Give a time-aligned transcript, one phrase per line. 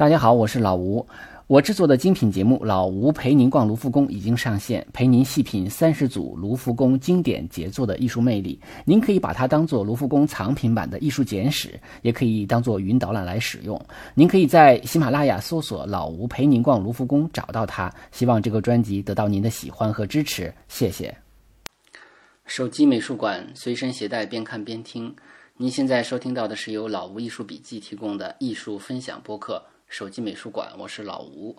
[0.00, 1.06] 大家好，我是老吴。
[1.46, 8.58] 我制作的精品节目《老吴陪您逛卢浮宫》已经上线，陪您细品三十组卢浮宫经典杰作的艺术魅力。
[8.86, 13.78] 您可以把它当做卢浮宫藏品版的艺术简史，也可以当做云导览来使用。
[14.14, 17.94] 您可以在喜马拉雅搜索“老吴陪您逛卢浮宫”找到它。
[18.10, 21.14] 希望这个专辑得到您的喜欢和支持，谢谢。
[22.46, 25.14] 手机美术馆随身携带，边看边听。
[25.58, 29.62] 您现在收听到的是由老吴艺术笔记提供的艺术分享播客。
[29.90, 31.54] 手机美术馆，我是老吴。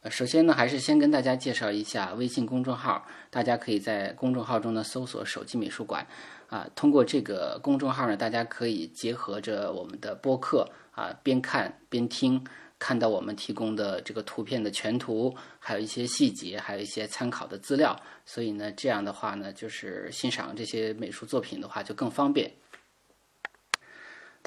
[0.00, 3.06] 呃，首先呢，还是先跟大家介绍一下微信公众号。
[3.30, 6.04] 大家可以在公众号中呢搜索“手机美术馆”，
[6.50, 12.44] 啊，通过这个公众号呢，大家可以结合着我们的播客啊，边看边听，
[12.80, 17.96] 看到我们提供的这个图片的全图，还有一些细节，还有一些参考的资料。
[18.26, 22.52] 所以呢，这样的话呢，就是欣赏这些美术作品的话就更方便。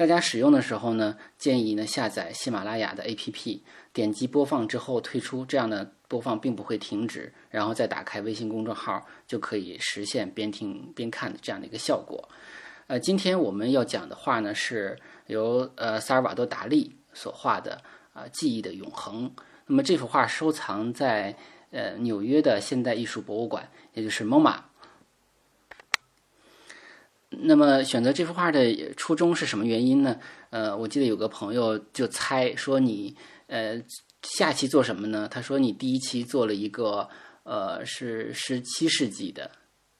[0.02, 3.62] 大家使用的时候呢，建议呢下载喜马拉雅的 APP，
[3.94, 12.28] 点击播放之后退出，这样呢播放并不会停止，然后再打开微信公众号，就可以实现边听边看的这样的一个效果。
[12.88, 17.80] 呃，今天我们要讲的画呢，是由呃萨尔瓦多·达利所画的
[18.14, 19.30] 啊《记忆的永恒》。
[19.68, 21.38] 那么这幅画收藏在
[21.70, 24.62] 呃纽约的现代艺术博物馆，也就是 MoMA。
[27.32, 30.20] 那么选择这幅画的初衷是什么原因呢？
[30.50, 33.16] 呃，我记得有个朋友就猜说你
[33.48, 33.82] 呃
[34.22, 35.28] 下期做什么呢？
[35.32, 37.09] 他说你第一期做了一个
[37.44, 39.50] 呃是十七世纪的，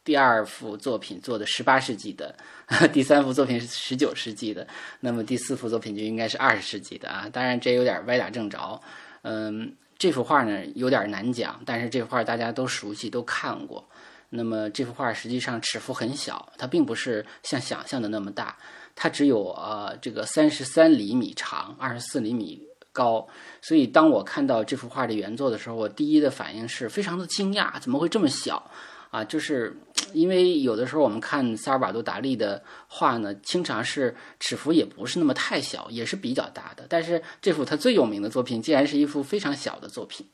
[0.04, 2.36] 第二幅作品做的十八世纪的，
[2.92, 4.68] 第三幅作品是十九世纪的，
[5.00, 7.30] 那么第四幅作品就应该是二十世纪的啊。
[7.32, 8.82] 当然这有点歪打正着。
[9.22, 13.88] 嗯，这幅画呢有点难讲，但是这幅画大家都熟悉，都看过。
[14.34, 18.58] 那么这幅画实际上尺幅很小，它并不是像想象的那么大，
[18.96, 23.28] 它只有呃这个三十三厘米长，二十四厘米高。
[23.62, 28.72] 所以当我看到这幅画的原作的时候，我第一的反应是非常的惊讶，怎么会这么小
[29.09, 29.22] 啊？
[29.22, 29.76] 就是
[30.14, 36.86] 因为有的时候我们看萨尔瓦多·达利的画呢，经常是尺幅也不是那么太小，也是比较大的。
[36.88, 40.25] 但是这幅他最有名的作品，竟然是一幅非常小的作品，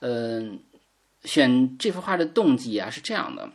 [0.00, 0.58] 嗯。
[1.24, 3.50] 选这幅画的动机啊是这样的，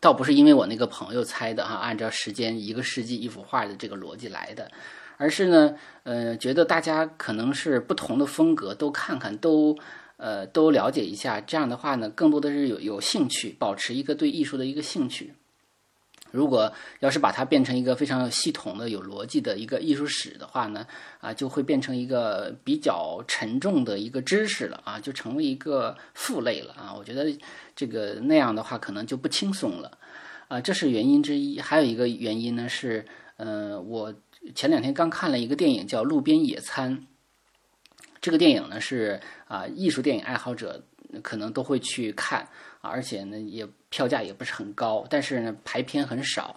[0.00, 4.70] 倒不是因为我那个朋友猜的哈，按照时间一个世纪一幅画的这个逻辑来的，
[5.16, 9.78] 而是呢，呃，觉得大家可能是不同的风格都看看，都
[10.16, 15.34] 呃都了解一下，这样的话呢，更多的是有有兴趣，保持一个对艺术的一个兴趣。
[16.32, 20.86] 如果要是把它变成一个非常系统的、有逻辑的一个艺术史的话呢，
[21.20, 26.94] 啊，就会变成一个比较沉重的一个知识了啊，就成为一个负累了啊。
[26.94, 27.26] 我觉得
[27.74, 29.98] 这个那样的话可能就不轻松了，
[30.48, 31.60] 啊，这是原因之一。
[31.60, 33.06] 还有一个原因呢是，
[33.36, 34.12] 呃，我
[34.54, 36.98] 前两天刚看了一个电影叫《路边野餐》，
[38.20, 40.84] 这个电影呢是啊，艺术电影爱好者
[41.22, 42.48] 可能都会去看。
[42.80, 46.54] 而且呢，也票价也不是很高，但是呢，排片很少，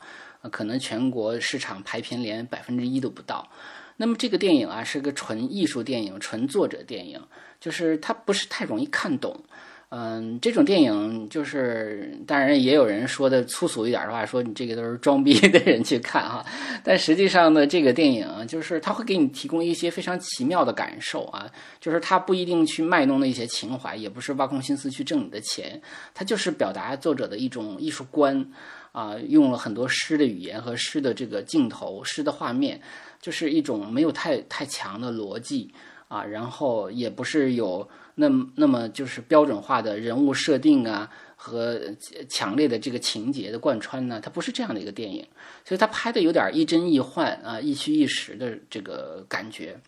[0.51, 3.49] 可能全国市场排片连百分之一都不到。
[3.97, 7.21] 那么这个电影啊，是个纯艺术电影，纯作者电影，
[7.59, 9.43] 就是它不是太容易看懂。
[9.91, 16.45] 嗯，这种电影就是，当然也有人说的粗俗一点的话，说你这个都是装逼的人去看哈。
[16.83, 21.47] 但实际上呢，这个电影就是它会给你提供一些非常奇妙的感受啊，
[21.79, 25.81] 就是它不一定去卖弄那些情怀，也不是挖空心思去挣你的钱，
[26.13, 28.47] 它就是表达作者的一种艺术观
[28.91, 32.79] 啊，用了很多诗的语言和诗的这个镜头、诗的画面，
[33.19, 35.73] 就是一种没有太太强的逻辑
[36.09, 37.89] 啊，然后也不是有。
[38.15, 41.79] 那么那么就是标准化的人物设定啊，和
[42.27, 45.25] 强烈的这个情节的贯穿呢，它不是这样的一个电影，
[45.63, 49.79] 所以它拍的有点亦真亦幻啊，一虚一实的这个感觉。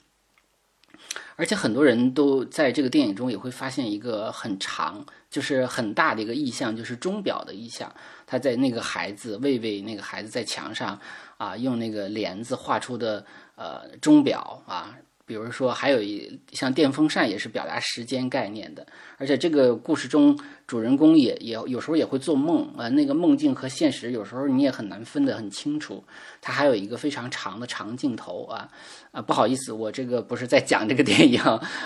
[1.35, 7.93] 而且很多人都在这个电影中也会发现一个很长，就是很大的一个意象，就是钟表的意象。
[8.25, 10.97] 他在那个孩子喂喂那个孩子在墙上
[11.35, 14.95] 啊，用那个帘子画出的呃钟表啊。
[15.31, 18.85] 比如说，还有一像电风扇也是表达时间概念的，
[19.17, 20.37] 而且这个故事中
[20.67, 26.03] 主人公也也有时候也会做梦呃，那个梦境和现实有时候你也很难分得很清楚。
[26.41, 28.67] 它还有一个非常长的长镜头啊
[29.11, 31.41] 啊，不好意思，我这个不是在讲这个电影，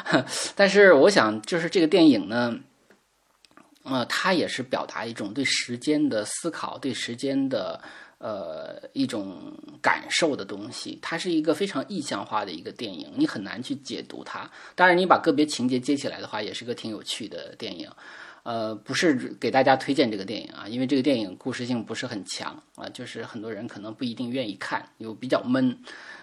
[0.57, 2.57] 但是我想就是这个电影呢，
[3.83, 7.79] 呃，它也是表达一种对时间的思考，对时间的。
[8.17, 14.49] 呃，一种感受的东西，它是一个非常意象化的一个电影，你很难去解读它。
[14.73, 17.89] 当然，你把个别情节接起来的话，也是个挺有趣的电影。
[18.43, 25.75] 呃，不是给大家推荐这个电影啊，因为这个电影故事性不是很强啊，就是很多人可能不一定愿意看，又比较闷。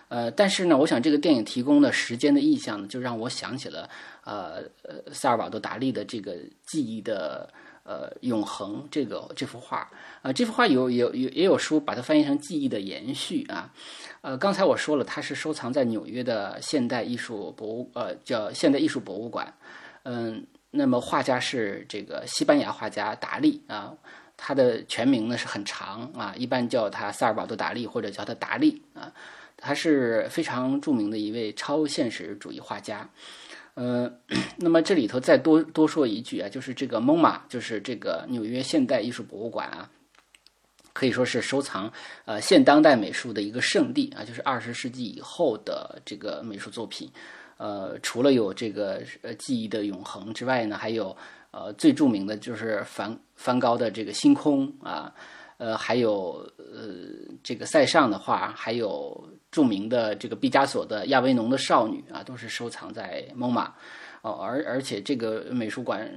[0.09, 3.91] 呃，但是呢，我想这个电影提供的时间的意象呢，就让我想起了
[4.25, 7.53] 呃呃萨尔瓦多达利的这个记忆的
[7.85, 9.91] 呃永恒这个这幅画
[10.23, 13.73] 啊，这幅画有有有也有书把它翻译成记忆的延续啊。
[14.21, 19.53] 呃，刚才我说了，它是收藏在纽约的现代艺术博物呃叫现代艺术博物馆。
[20.05, 23.93] 嗯，那么画家是这个西班牙画家达利啊，
[24.37, 29.13] 他的全名呢是很长啊，一般叫他萨尔瓦多达利或者叫他达利啊。
[29.65, 33.09] 他是非常著名的一位超现实主义画家，
[33.75, 34.13] 呃，
[34.59, 39.91] 那么这里头再多多说一句啊，就是这个蒙马，就是这个纽约现代艺术博物馆啊，
[40.93, 41.93] 可以说是收藏
[42.25, 47.11] 呃现当代美术的一个圣地啊，就是二十世纪以后的这个美术作品，
[47.57, 51.17] 呃，除了有这个呃记忆的永恒之外呢，还有
[51.51, 55.15] 呃最著名的就是梵梵高的这个星空啊。
[55.59, 56.89] 呃，还有呃，
[57.41, 63.73] 这个塞尚的画，还有著名的这个毕加索的《亚维农的少女》啊，都是收藏在蒙马。
[64.23, 66.09] 哦，而而且这个美术馆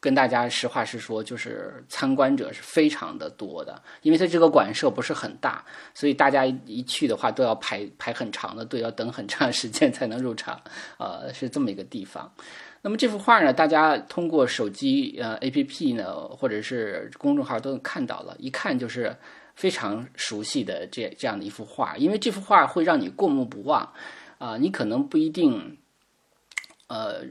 [0.00, 10.58] 跟大家实话实说，就是参观者是非常的多的，因为它这个馆舍不是很大，所以大家一去的话都要排排很长的队，要等很长时间才能入场。
[10.98, 12.32] 呃，是这么一个地方。
[12.80, 19.14] 那么这幅画呢，大家通过手机呃 A P P 呢，或者是公众号都看到了，一看就是
[19.56, 23.92] 非常熟悉的这这样的一幅画，因为这幅画会让你过目不忘
[24.38, 25.76] 啊，你可能不一定
[26.86, 27.24] 呃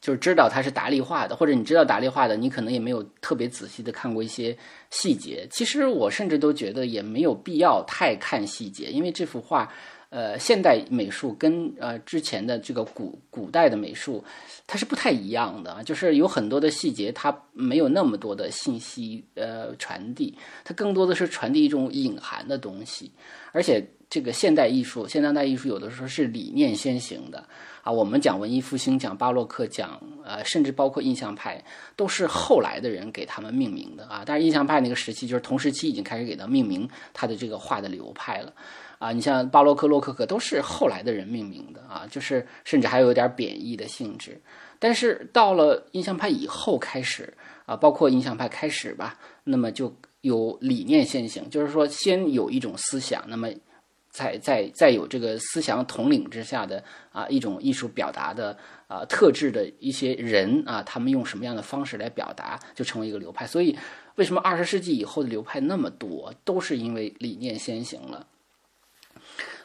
[0.00, 4.56] 就是知道它是达利画的，或者你知道达利画的，你可能也没有特别仔细的看过一些
[4.90, 5.46] 细节。
[5.50, 9.70] 其实我甚至都觉得也没有必要太看细节，因为这幅画。
[10.14, 14.22] 呃，现代美术跟呃之前的这个古古代的美术，
[14.64, 23.10] 它是不太一样的，就是有很多的细节，它没有那么多的信息呃传递，它更多的是传递一种隐含的东西。
[23.50, 27.44] 而且这个现代艺术、现当代艺术有的时候是理念先行的
[27.82, 27.90] 啊。
[27.90, 31.60] 我们讲文艺复兴、讲巴洛克、讲呃，甚至包括印象派，
[31.96, 34.22] 都是后来的人给他们命名的啊。
[34.24, 38.52] 但是印象派那个时期，就是同时期已经开始给它命名它的这个画的流派了。
[39.04, 44.40] 啊，你像巴洛克、洛可可都是后来的人命名的啊，就是甚至还有点贬义的性质。
[44.78, 47.30] 但是到了印象派以后开始
[47.66, 53.50] 啊，包括印象派开始吧，那么就有理念先行，就是说先有一种思想，那么
[54.08, 63.46] 在在在有这个思想统领之下的啊一种艺术表达的啊特质的一些人啊，他们用什么样的方式来表达，就成为一个流派。
[63.46, 63.76] 所以
[64.14, 68.26] 为什么二十世纪以后的流派那么多，都是因为理念先行了。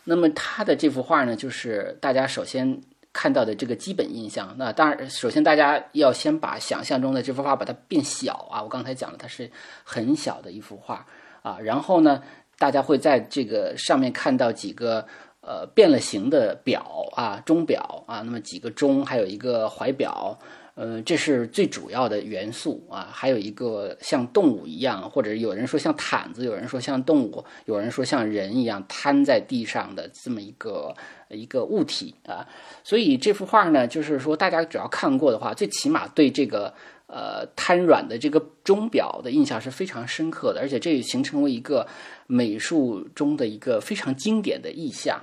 [0.03, 2.81] 那么他的这幅画呢，就是大家首先
[3.13, 4.55] 看到的这个基本印象。
[4.57, 8.61] 那当然，首先大家要先把想象中的这幅画把它变小啊。
[8.61, 9.49] 我刚才讲了，它是
[9.83, 11.05] 很小的一幅画
[11.41, 11.57] 啊。
[11.59, 12.21] 然后呢，
[12.57, 15.05] 大家会在这个上面看到几个
[15.41, 16.83] 呃变了形的表
[17.15, 20.39] 啊，钟表啊，那么几个钟，还有一个怀表。
[20.79, 30.95] 呃，这是最主要的元素啊，还有一个像动物一样，或者有人说像毯子，有人说像动物，有人说像人一样瘫在地上的这么一个
[31.27, 32.47] 一个物体啊。
[32.81, 36.73] 所以这幅画呢，就是说大家只要看过的话，最起码对这个
[37.07, 41.85] 呃瘫软的这个钟表的印象是非常深刻的，而且这也形成为一个
[42.25, 45.19] 美术中的一个非常经典的意象。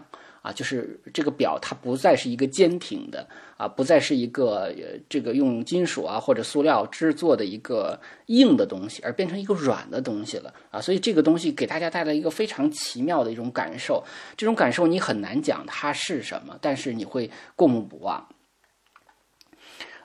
[0.47, 3.27] 啊，就是这个表，它不再是一个坚挺的
[3.57, 4.73] 啊，不再是一个
[5.09, 10.81] 这个用金属啊或者塑料制作的一个硬的东西，而变成一个软的东西了啊。
[10.81, 14.05] 所以这个东西给大家带来一个非常奇妙的一种感受，
[14.37, 18.25] 这种感受你很难讲它是什么，但是你会过目不忘。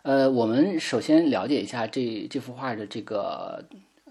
[0.02, 3.64] 呃，我们首先了解一下这这幅画的这个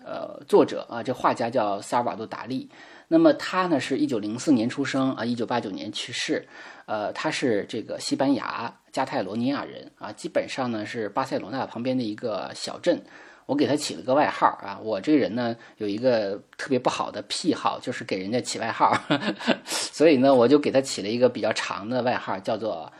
[0.05, 2.71] 呃作者啊，这画家叫萨尔瓦多·达利。
[3.13, 6.47] 那么他呢是一九零四年出生啊，一九八九年去世，
[6.87, 13.03] 呃，他是这个西班牙加泰罗尼亚人啊，基本上呢是巴塞罗那旁边的一个小镇。
[13.47, 18.97] 我给他起了个外号啊，我这个人呢有一个特别不好的癖好，就是给人家起外号，
[19.67, 22.93] 所以呢我就给他起了一个比较长的外号，叫做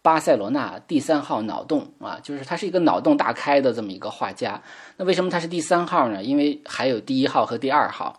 [0.00, 4.62] 巴塞罗那第三号脑洞啊，就是他是一个脑洞大开的这么一个画家。
[4.96, 6.24] 那为什么他是第三号呢？
[6.24, 8.18] 因为还有第一号和第二号。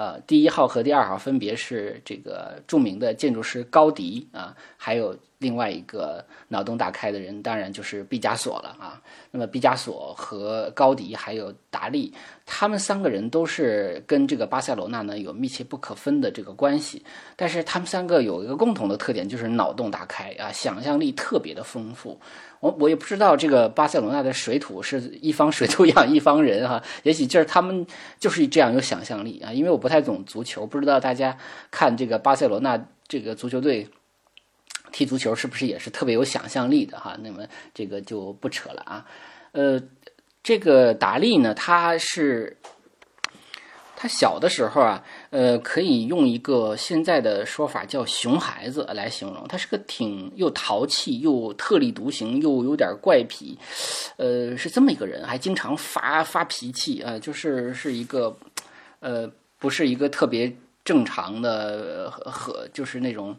[0.00, 8.98] 呃，第一号和第二号分别是这个著名的建筑师高迪啊，还有另外一个脑洞大开的人，当然就是毕加索了啊。
[9.30, 12.10] 那么毕加索和高迪还有达利，
[12.46, 17.04] 他们三个人都是跟这个巴塞罗那呢有密切不可分的这个关系。
[17.36, 22.18] 但是他们三个有一个共同的特点，就是脑洞大开啊，想象力特别的丰富。
[22.60, 27.86] 我我也不知道这个巴塞罗那的水土是一方水土养一方人哈， 也许就是他们
[28.18, 29.52] 就是这样有想象力啊。
[29.52, 31.36] 因为我不太懂足球，不知道大家
[31.70, 33.88] 看这个巴塞罗那这个足球队。
[34.92, 37.16] 踢足球是不是也是特别有想象力的哈？
[37.22, 39.06] 那么这个就不扯了啊。
[39.52, 39.80] 呃，
[40.42, 42.56] 这个达利呢，他是
[43.94, 49.46] 他小的时候啊，呃，可以用一个现在的说法叫“熊孩子”来形容。
[49.48, 53.58] 他是个挺又淘气又特立独行又有点怪癖，
[54.16, 58.36] 呃，是这么一个人，还经常发发脾气啊，就是是一个
[58.98, 60.52] 呃，不是一个特别
[60.84, 63.36] 正常的和就是那种。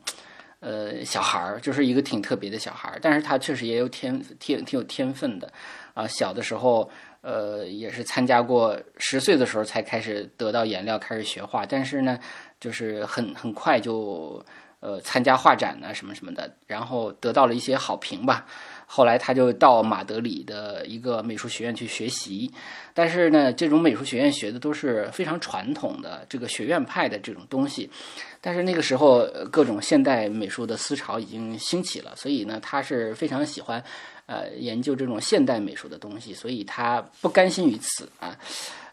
[0.63, 5.51] 呃，小孩儿就是一个挺特别的小孩儿，但是他确实也有天挺挺有天分的，
[5.95, 6.87] 啊，小的时候，
[7.21, 12.19] 呃，也是参加过，十岁的时候才开始得到颜料，开始学画，但是呢，
[12.59, 14.43] 就是很很快就，
[14.79, 18.45] 呃，参加画展呢什么什么的，然后得到了一些好评吧。
[18.93, 22.51] 后来他就到马德里的一个美术学院去学习，
[22.93, 27.89] 但是呢，这种美术学院学的都是非常传统的这个学院派的这种东西。
[28.41, 33.81] 但是那个时候，各种现代美术的思潮已经兴起了，所以呢，他是非常喜欢，
[34.25, 38.37] 呃，研究这种现代美术的东西，所以他不甘心于此啊。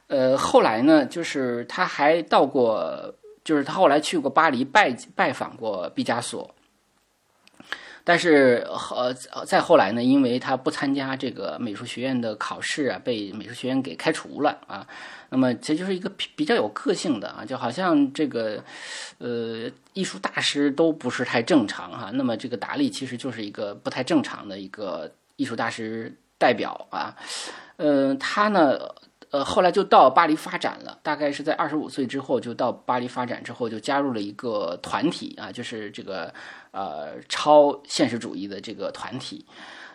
[0.09, 6.55] 呃，后来呢，就是他还到过，就是他后来去过巴黎拜拜访过毕加索。
[8.09, 14.87] 但是，呃，再后来呢，因为他不参加这个美术学院的考试啊，被美术学院给开除了啊。
[15.29, 18.65] 那么，这就是一个比较有个性的啊，就好像这个，
[19.19, 22.11] 呃，艺术大师都不是太正常哈。
[22.15, 27.15] 那么，这个达利其实就是一个不太正常的一个艺术大师代表啊。
[27.77, 28.79] 嗯，他呢。
[29.31, 36.33] 呃，后来就到巴黎发展了，大概是在二十五岁之后就到巴黎发展之后，就加入了一个团体啊，就是这个
[36.79, 39.45] 呃超现实主义的这个团体。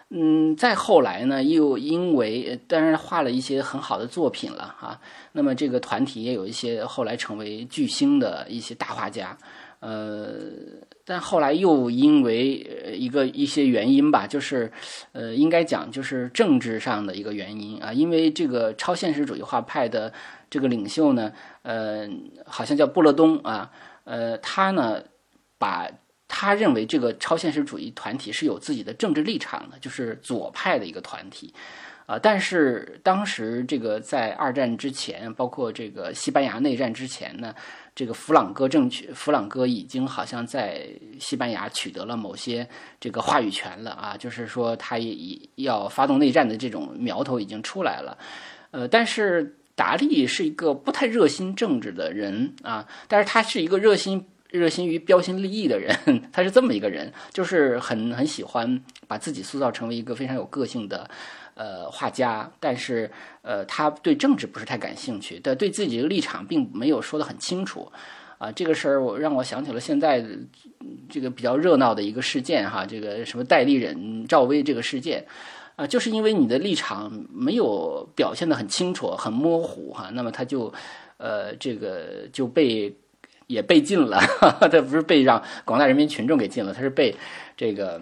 [0.10, 5.00] 嗯，再后来呢，又因为当然画了一些很好的作品了啊，
[5.32, 9.38] 那么这个团体也有一些后来成为巨星的一些大画家，
[9.80, 10.34] 呃。
[11.06, 12.66] 但后来又因为
[12.98, 14.72] 一个一些原因吧，就是，
[15.12, 20.14] 呃，应该讲就是政治上的一个原因啊，因为这个超现实主义画派的
[20.50, 22.08] 这个领袖呢，呃，
[22.46, 23.70] 好像叫布勒东啊，
[24.06, 25.04] 呃，他呢
[25.58, 25.90] 把
[26.36, 31.54] 他认为这个超现实主义团体是有自己的政治立场的，就是左派的一个团体。
[32.08, 37.54] 啊，但是当时这个在二战之前，包括这个西班牙内战之前呢，
[37.96, 40.86] 这个弗朗哥政权，弗朗哥已经好像在
[41.20, 42.68] 西班牙取得了某些
[43.00, 48.18] 这个话语权了啊，就是说他也要发动内战的这种苗头已经出来了。
[48.72, 55.94] 呃，但是达利是一个不太热心政治的人啊，但是他是一个热心热心于标新立异的人，
[56.32, 61.10] 他是这么一个人，就是很很喜欢把自己塑造成为一个非常有个性的。
[61.56, 63.12] 呃，画家，但是
[63.44, 67.92] 呃，他对政治不是太感兴趣，但对自己的立场并没有说得很清楚，
[68.40, 70.26] 啊，这个事儿我让我想起了现在
[71.08, 75.24] 这个比较热闹的一个事件哈，这个什么代理人赵薇这个事件，
[75.76, 80.74] 啊，就是因为你的立场没有表现得很清楚、很模糊哈，那么他就
[81.18, 82.92] 呃，这个就被
[83.48, 84.20] 也被禁了，
[84.60, 87.16] 他不是被让广大人民群众给禁了，他是被
[87.56, 88.02] 这个。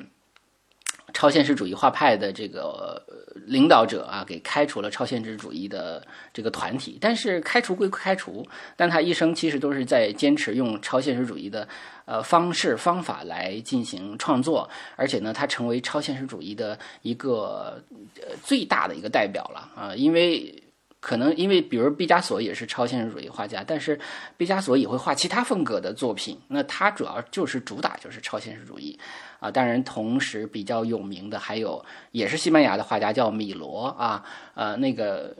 [1.13, 3.05] 超现实主义画派的这个
[3.45, 6.98] 领导者啊，给开除了超现实主义的这个团体。
[7.01, 11.67] 但是开除归开除，但他一生其实都是在坚持用超现实主义的
[12.05, 14.69] 呃方式方法来进行创作。
[14.95, 17.83] 而且呢，他成为超现实主义的一个
[18.21, 20.60] 呃最大的一个代表了啊，因为。
[21.01, 24.00] 可能因为，比如毕加索也是超现实主义画家，但是
[24.38, 26.39] 毕加索也会画其他风格的作品。
[26.48, 28.98] 那他主要就是主打就是超现实主义，
[29.39, 35.36] 啊，当然同时比较有名的还有也是西班牙的画家叫米罗啊，呃，那个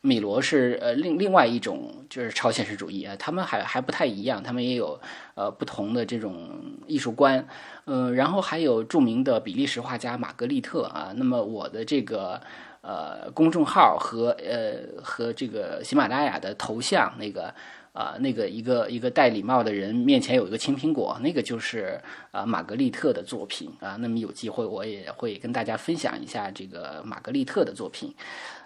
[0.00, 5.00] 米罗是呃另另外一种就是超现实主义啊，他们还还不太一样，他们也有
[5.36, 6.50] 呃不同的这种
[6.88, 7.46] 艺术观，
[7.84, 12.40] 嗯，然后还有著名的比利时画家玛格丽特啊，那么我的这个。
[12.86, 17.52] 呃，公众号和呃和这个喜马拉雅的头像，那个
[17.92, 22.00] 啊那个一个一个戴礼帽的人面前有一个青苹果，那个就是
[22.30, 23.96] 啊玛格丽特的作品啊。
[23.98, 28.14] 那么有机会我也会跟大家分享一下这个玛格丽特的作品。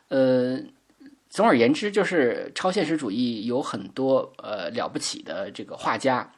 [0.08, 0.60] 呃，
[1.30, 6.30] 总而言之，就是超现实主义有很多呃了不起的这个画家。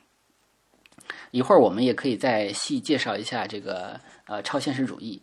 [1.33, 5.21] 一会儿我们也可以再细介绍一下这个呃超现实主义。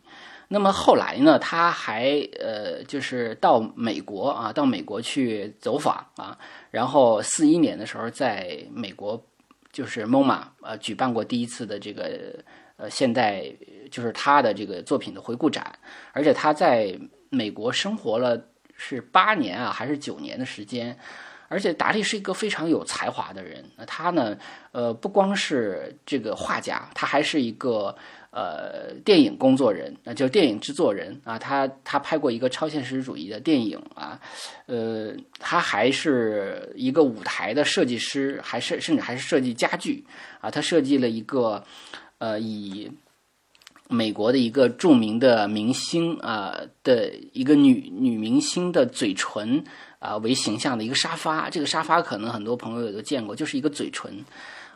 [0.52, 6.36] 那么后来呢，他还呃就是到美国啊，到美国去走访啊，
[6.72, 9.24] 然后四一年的时候在美国
[9.70, 12.34] 就是 MoMA 呃举办过第一次的这个
[12.76, 13.44] 呃现代
[13.92, 15.72] 就是他的这个作品的回顾展，
[16.12, 18.36] 而且他在美国生活了
[18.76, 20.98] 是八年啊还是九年的时间。
[21.52, 23.64] 而且达利是一个非常有才华的人。
[23.76, 24.38] 那他呢，
[24.70, 27.92] 呃，不光是这个画家，他还是一个
[28.30, 31.38] 呃电影工作人，那就是电影制作人啊。
[31.38, 34.20] 他他拍过一个超现实主义的电影啊，
[34.66, 40.04] 呃，他还是一个舞台的设计师，还是甚至还是设计家具
[40.40, 40.50] 啊。
[40.50, 41.64] 他设计了一个
[42.18, 42.90] 呃以
[43.88, 49.64] 美国的一个著名的明星啊的一个女女明星的嘴唇。
[50.00, 54.10] 啊，为形象的一个沙发，这个沙发可能很多朋友也都见过，就是一个嘴唇，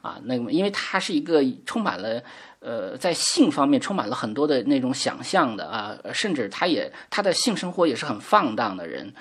[0.04, 2.22] 啊，那么因为它是一个充满了，
[2.60, 9.12] 呃，在性方面充满了很多的那种想象的啊，甚至他也他的性生活也是很放荡的人，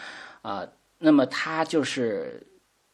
[0.41, 0.67] 啊，
[0.99, 2.45] 那么他就是。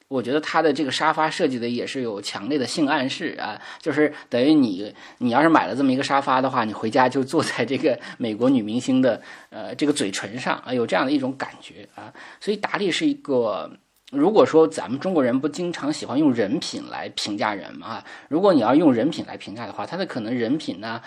[0.10, 12.12] 我觉得他的这个沙发设计的也是有强烈的性暗示啊，就是等于你你要是买了这么一个沙发的话，你回家就坐在这个美国女明星的呃这个嘴唇上啊，有这样的一种感觉啊。
[12.42, 13.72] 所以达利是一个，
[14.12, 21.02] 如果说咱们中国人不经常喜欢用人品来评价人嘛，如果你要用人品来评价的话，他的可能人品呢。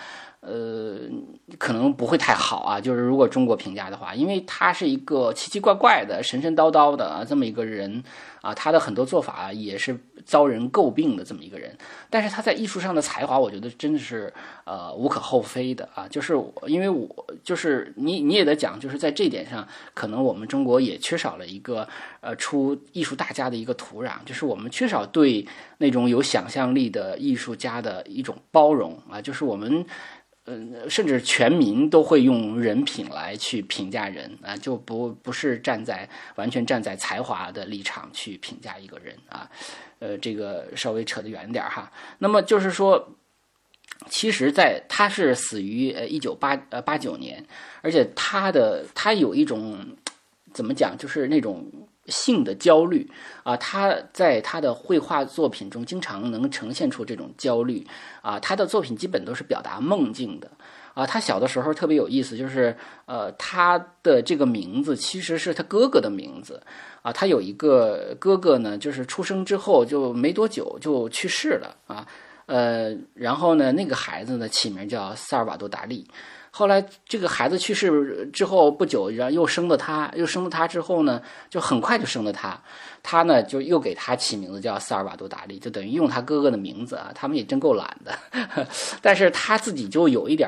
[0.45, 0.99] 呃，
[1.57, 2.81] 可能不会太好啊。
[2.81, 8.03] 就是如果中国评价的话，因为他是一个奇奇怪怪的、神神叨叨的啊这么一个人
[8.41, 11.75] 啊，他的很多做法也是遭人诟病的这么一个人。
[12.09, 14.33] 但是他在艺术上的才华，我觉得真的是
[14.65, 16.05] 呃无可厚非的啊。
[16.09, 17.07] 就是因为我
[17.41, 21.87] 就是你你也得讲，就是在这点上，可能我们中国也缺少了一个
[22.19, 25.47] 呃出艺术大家的一个土壤，就是我们缺少对
[25.77, 29.85] 那种有想象力的艺术家的一种包容啊，就是我们。
[30.45, 39.49] 嗯，甚至全民都会用人品来去评价人啊，就不不是站在完全站在才华的立场去评价一个人啊。
[39.99, 41.91] 呃，这个稍微扯得远点哈。
[42.17, 43.15] 那么就是说，
[44.09, 47.45] 其实，在他是死于呃一九八呃八九年，
[47.81, 49.95] 而且他的他有一种
[50.53, 51.71] 怎么讲，就是那种。
[52.07, 53.09] 性的焦虑
[53.43, 57.85] 啊，他在他的绘画作品中经常能呈现出这种焦虑
[58.21, 58.39] 啊。
[58.39, 60.51] 他的作品基本都是表达梦境的
[60.93, 61.05] 啊。
[61.05, 66.61] 他小的时候特别有意思，就是呃，他的这个名字其实是他哥哥的名字
[67.01, 67.11] 啊。
[67.13, 72.05] 他有一个哥哥呢，就是出生之后就没多久就去世了啊。
[72.45, 76.05] 呃，然后呢，那个孩子呢起名叫萨尔瓦多·达利。
[76.55, 82.55] 后来这个孩子去世之后不久，然后又生了他，又生了他之后呢，就很快就生了他，
[83.01, 87.11] 他呢就又给他起名字叫萨尔瓦多达利，就等于用他哥哥的名字啊。
[87.15, 88.15] 他们也真够懒的，
[89.01, 90.47] 但是他自己就有一点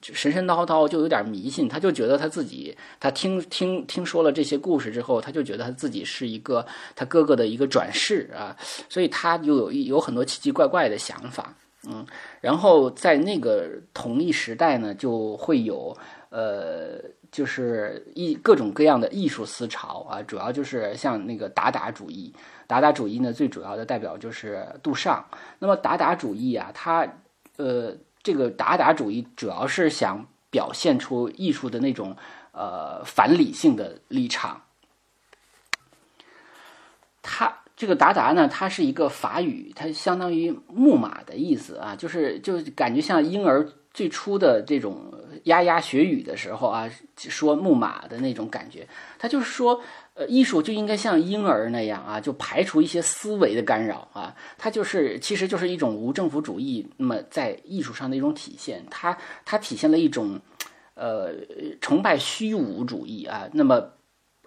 [0.00, 6.64] 神神叨叨，就有点迷信，他就觉得他自己，他听听听说了这些故事之后，他就觉得他自己是一个
[6.96, 8.56] 他哥哥的一个转世啊，
[8.88, 11.54] 所以他就有有很多奇奇怪怪的想法。
[11.86, 12.06] 嗯，
[12.40, 15.96] 然后在那个同一时代呢，就会有
[16.30, 16.98] 呃，
[17.30, 22.34] 就是艺各种各样的艺术思潮啊，主要就是像那个达达主义。
[22.66, 25.24] 达达主义呢，最主要的代表就是杜尚。
[25.58, 27.06] 那么达达主义啊，它
[27.56, 32.16] 呃，这个达达主义主要是想表现出艺术的那种
[32.52, 34.62] 呃反理性的立场。
[37.20, 37.58] 它。
[37.76, 45.12] 这个达达呢，它是一个法语，它相当于木马的意思啊，就是就感觉像婴儿最初的这种
[45.44, 48.86] 牙牙学语的时候啊，说木马的那种感觉。
[49.18, 49.80] 它就是说，
[50.14, 54.32] 呃，艺术就应该像婴儿那样啊，就排除一些思维的干扰啊。
[54.56, 58.86] 它就是其实就是一种无政府主义，那么在艺术上的一种体现。
[58.88, 60.38] 它它体现了一种，
[60.94, 61.34] 呃，
[61.80, 63.48] 崇拜虚无主义啊。
[63.52, 63.90] 那么。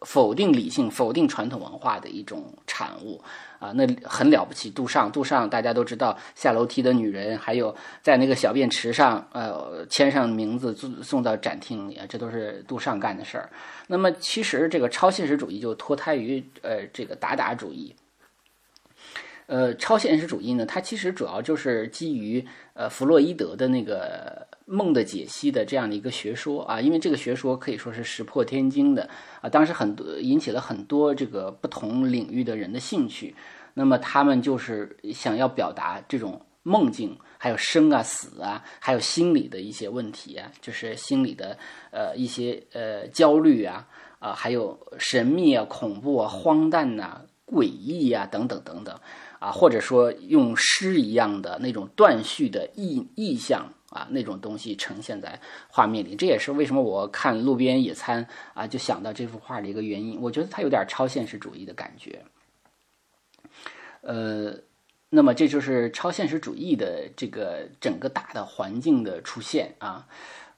[0.01, 3.21] 否定理性、否定传统文化的一种产物
[3.59, 4.69] 啊，那很了不起。
[4.69, 13.49] 杜尚，杜尚，大家都知道，下楼梯的女人，还有在那个小便池上，呃，签上名字送送到展厅里，这都是杜尚干的事儿。
[13.87, 17.95] 那么，其实这个超现实主义就脱胎于呃这个达达主义。
[19.47, 24.46] 呃，超现实主义呢，它其实主要就是基于呃弗洛伊德的那个。
[24.67, 29.09] 梦的解析的这样的一个学说啊，因为这个学说可以说是石破天惊的
[29.41, 33.33] 啊，当时很多引起了很多这个不同领域的人的兴趣。
[33.73, 41.57] 那么他们就是想要表达这种梦境，还有生啊、死啊，还有心理的一些问题啊，就是心理的
[41.91, 43.87] 呃一些呃焦虑啊
[44.19, 48.99] 啊，还有神秘啊、恐怖啊、荒诞呐、诡异啊等等等等
[49.39, 56.15] 啊，或者说用诗一样的那种断续的意意象啊，那种东西呈现在画面里。
[56.15, 60.19] 这也是为什么我看路边野餐啊，就想到这幅画的一个原因。
[60.21, 62.23] 我觉得它有点超现实主义的感觉。
[64.01, 64.53] 呃，
[65.09, 70.07] 那么这就是超现实主义的这个整个大的环境的出现啊。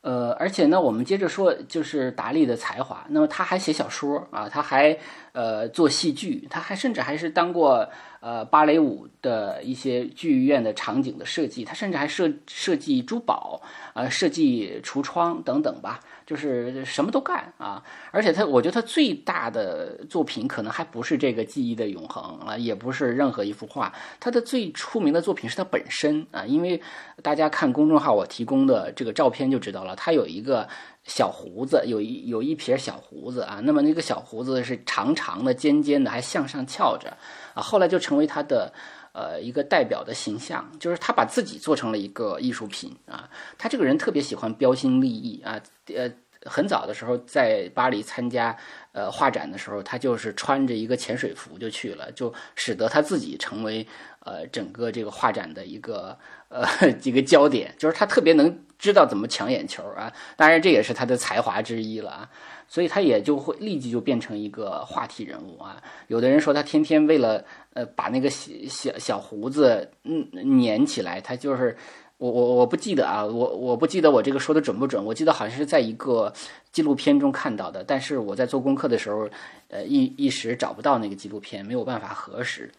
[0.01, 3.05] 呃，而且呢，我们接着说，就是达利的才华。
[3.09, 4.97] 那么他还写小说啊，他还
[5.33, 7.89] 呃做戏剧，他还甚至还是当过
[8.21, 13.61] 呃芭蕾舞的一些剧院的场景的设计，他甚至还设设计珠宝，
[13.93, 15.99] 呃设计橱窗等等吧。
[16.29, 26.79] 就是什么都干啊，而且他，我觉得他最大的作品可能还不是这个记忆的永恒啊，也不是任何一幅画，他的最出名的作品是他本身啊，因为
[27.23, 30.69] 大家看公众号我提供的这个照片就知道了，他有一个
[31.03, 37.17] 小胡子，有一有一撇小胡子啊，那么那个小胡子是长长的、尖尖的，还向上翘着
[37.55, 38.71] 啊，后来就成为他的。
[39.19, 43.29] 呃，一个代表的形象，就是他把自己做成了一个艺术品啊。
[43.57, 45.59] 他这个人特别喜欢标新立异啊。
[45.93, 46.09] 呃，
[46.45, 48.55] 很早的时候在巴黎参加
[48.93, 53.85] 呃画展的时候，他就是穿着一个潜水服就去了，就使得他自己成为
[54.21, 56.65] 呃整个这个画展的一个呃
[57.01, 57.75] 几个焦点。
[57.77, 60.13] 就是他特别能知道怎么抢眼球啊。
[60.37, 62.29] 当然这也是他的才华之一了啊。
[62.69, 65.83] 所以他也就会立即就变成一个话题人物啊。
[66.07, 67.43] 有的人说他天天为了。
[67.73, 70.27] 呃，把那个小小小胡子嗯
[70.59, 71.77] 粘起来，他就是
[72.17, 76.33] 我我我不记得啊，我我不记得我这个说的准不准，我记得好像是在一个
[76.71, 79.29] 纪录片中看到的，但是我在做功课的时候，
[79.69, 82.71] 呃一一时找不到那个纪录片，没有办法核实。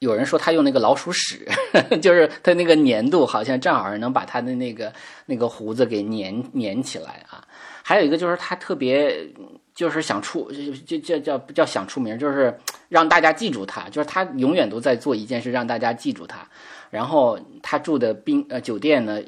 [0.00, 1.46] 有人说他用那个老鼠屎，
[2.02, 4.92] 就是他那个粘度好像正好能把他的那个
[5.26, 7.46] 那个胡子给粘粘起来啊。
[7.84, 9.28] 还有一个就是他特别。
[9.74, 12.56] 就是想出，就就叫叫叫想出名，就是
[12.88, 13.88] 让大家记住他。
[13.88, 16.46] 就是他永远都在做一件事，让大家记住他。
[16.90, 19.20] 然后他住的宾呃酒店呢，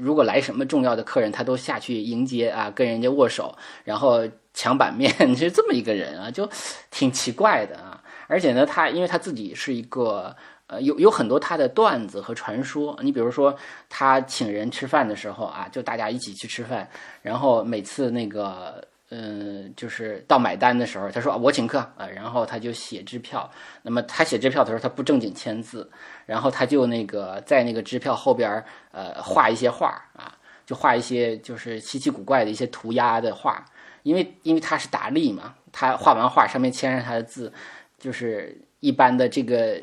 [0.00, 6.50] 如果来什么重要的客人，他都下去迎接啊，跟人家握手，然后抢版面， 是这么一个人啊，就
[6.90, 8.02] 挺奇怪的啊。
[8.26, 10.34] 而且呢，他因为他自己是一个
[10.66, 12.98] 呃，有有很多他的段子和传说。
[13.02, 13.56] 你比如说，
[13.88, 16.88] 他请人吃饭的时候啊，就大家一起去吃饭，
[17.22, 18.86] 然后每次那个。
[19.14, 23.46] 嗯，就是到买单的时候，他说我请客啊，然后他就写支票。
[23.82, 25.86] 那么他写支票的时候，他不正经签字，
[26.24, 30.32] 然后他就那个在那个支票后边呃画一些画啊，
[30.64, 33.62] 就画一些就是稀奇古怪的一些涂鸦的画。
[34.02, 37.52] 因为因为他是达利嘛，他画完画上面签上他的字，
[37.98, 39.78] 就是一般的这个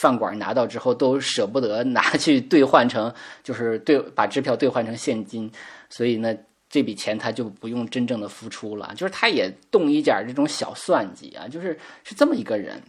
[0.00, 5.50] 饭馆拿到之后都舍不得拿 去兑换成，就是兑把支票兑换成现金，
[5.88, 6.34] 所以呢。
[6.72, 12.80] 这笔钱他就不用真正的付出了，就是他也动一点这种小算计啊，就是是这么一个人，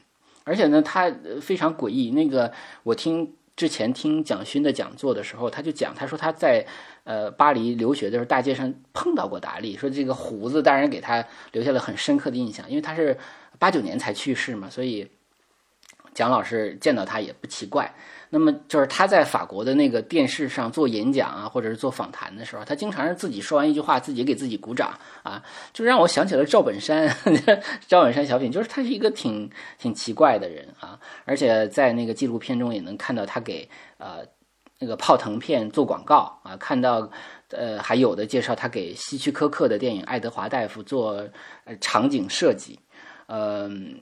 [0.44, 2.12] 而且呢，他非常诡异。
[2.12, 6.64] 那个我听之前听蒋勋的讲座的时候，他就讲，他说他在
[7.06, 13.18] 呃巴黎留学的时候，大街上碰到过达利，说这个胡子当然给他留下了很深刻的印象，因为他是
[13.58, 15.10] 八九年才去世嘛，所以
[16.14, 17.94] 蒋老师见到他也不奇怪。
[18.34, 25.44] 那么就是他在法国的那个电视上做演讲啊，或者是做访谈的时候，他经常是自己说完一句话，自己给自己鼓掌啊，
[25.74, 27.14] 就让我想起了赵本山。
[27.90, 34.20] 赵本山小品就是他是一个挺挺奇怪的人啊，而且在那个纪录片中也能看到他给呃
[34.80, 37.12] 那个泡腾片做广告啊，看到
[37.50, 41.22] 呃还有的介绍他给希区柯克的电影《爱德华大夫》做
[41.82, 42.80] 场景设计，
[43.28, 44.02] 嗯。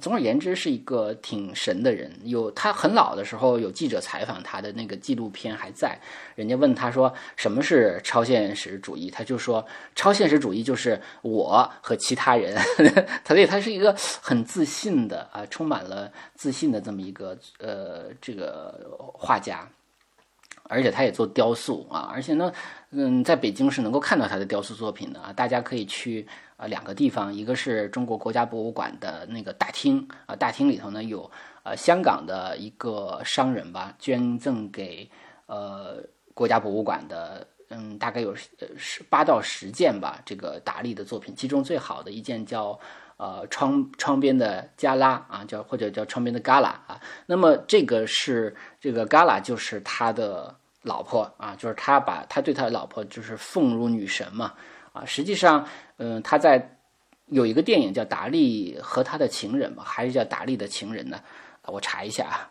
[0.00, 2.10] 总而言之，是一个挺神的人。
[2.24, 5.98] 有他很老的时候，有记者采访他的那个纪录片还在。
[6.34, 12.56] 人家问他说：“什么是超现实主义？”他就说：“超现实主义就是我和其他人。
[13.22, 18.80] ”他对他是一个很自信的啊，充满了自信的这么一个呃这个
[19.14, 19.68] 画家。
[20.72, 22.52] 而且他也做雕塑啊，而且呢，
[22.90, 25.32] 嗯，在北京是能够看到他的雕塑作品的啊。
[25.32, 26.26] 大家可以去。
[26.58, 31.28] 啊，两个地方，一个是中国国家博物馆的那个大厅啊，大厅里头呢有
[31.64, 35.10] 呃香港的一个商人吧，捐赠给
[35.46, 35.96] 呃
[36.34, 38.32] 国家博物馆的，嗯，大概有
[38.76, 42.78] 十八到十件吧，这个达利的作品，其中最好的一件叫
[43.16, 54.52] 呃窗窗边的加拉啊，叫或者叫窗边的旮旯啊，那么这个是这个旮旯就是他的老婆啊，就是他把他对他的老婆就是奉如女神嘛。
[54.92, 55.66] 啊，实际上，
[55.96, 56.76] 嗯，他在
[57.26, 61.18] 有一个电影叫《达利和他的情人》嘛，还是叫《达利的情人》呢？
[61.64, 62.50] 我查一下啊，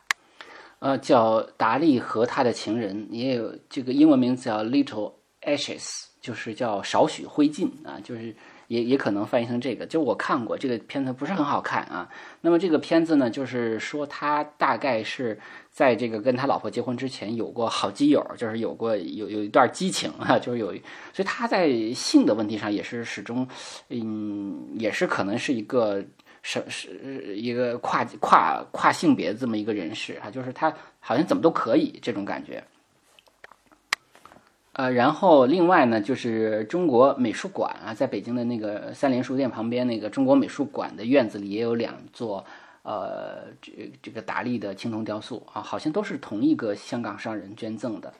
[0.79, 5.83] 呃，叫《达利和他的情人》，也有这个英文名字叫《Little Ashes》
[6.19, 8.35] 就是叫少许灰烬啊，就是
[8.71, 9.85] 也也可能翻译成这个。
[9.85, 12.07] 就我看过这个片子，不是很好看啊。
[12.39, 15.37] 那么这个片子呢，就是说他大概是
[15.69, 20.67] 在这个跟他老婆结婚之前有过好基友，就是有过有有一段激情啊，就是有，
[21.13, 23.47] 所以他在性的问题上也是始终，
[23.89, 26.03] 嗯，也是可能是一个。
[26.43, 32.63] 是是一个跨跨跨性别的这么一个人士啊，就是他好像怎么都可以这种感觉。
[34.73, 42.43] 呃，然后另外呢，就是中国美术馆啊，在北京的那个三联书店旁边那个中国美术馆的院子里也有两座
[42.83, 48.13] 呃这这个达利的青铜雕塑啊，好像都是同一个香港商人捐赠的。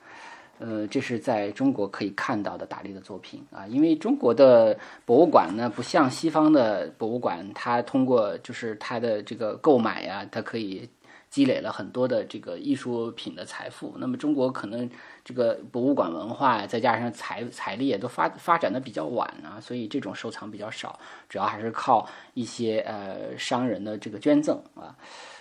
[0.60, 10.88] 呃，这是在中国可以看到的达利的作品啊，因为中国的博物馆呢，不像西方的博物馆，它通过就是它的这个购买呀，它可以
[11.32, 13.96] 积累了很多的这个艺术品的财富。
[13.98, 14.88] 那么中国可能
[15.26, 24.96] 这个博物馆文化再加上财财力也都发发展的比较晚啊，所以这种收藏比较少，主要还是靠一些呃商人的这个捐赠啊。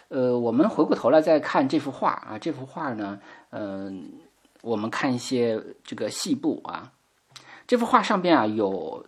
[0.09, 4.11] 呃，我们回过头来再看这幅画啊，这幅画呢，嗯。
[4.63, 6.93] 我们看一些这个细部啊，
[7.67, 9.07] 这幅画上边啊有，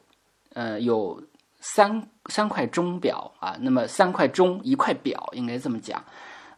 [0.55, 1.23] 呃有
[1.61, 6.03] 三三块钟表啊，那么三块钟一块表应该这么讲，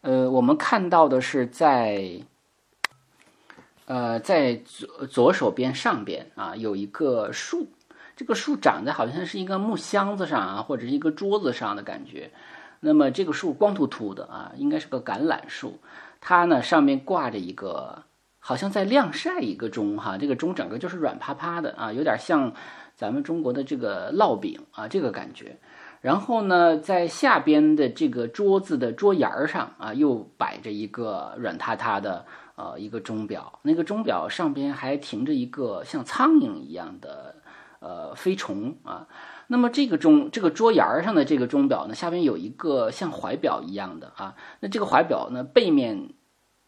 [0.05, 2.21] 呃我们看到的是在，
[3.87, 7.69] 呃在左左手边上边啊有一个树，
[8.15, 12.31] 这个树长在好像是一个木箱子上啊或者是一个桌子上的感觉，
[12.81, 15.81] 那么这个树光秃秃的啊应该是个橄榄树，
[16.21, 18.03] 它呢上面挂着一个。
[18.47, 22.53] 好像在晾晒一个钟哈，这个钟整个就是软趴趴的啊，有点像
[22.95, 25.57] 咱们中国的这个烙饼啊，这个感觉。
[26.05, 37.37] 然后呢，在下边的这个桌子的桌沿儿上啊，又摆着一个软塌塌的呃一个钟表，那个钟表上边还停着一个像苍蝇一样的
[37.81, 39.09] 呃飞虫啊。
[39.47, 46.11] 那么这个钟这个桌沿儿上的这个钟表呢，下边有一个像怀表一样的啊，那这个怀表呢背面。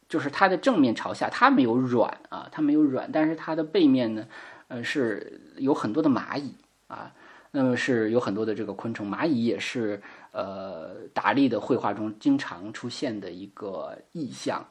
[0.09, 4.25] 就是它的正面朝下，它没有软啊，它没有软，但是它的背面呢，
[4.69, 6.55] 呃，是有很多的蚂蚁
[6.87, 7.13] 啊，
[7.57, 14.69] 那么是有很多的这个昆虫，蚂蚁也是呃达利的绘画中经常出现的一个意象。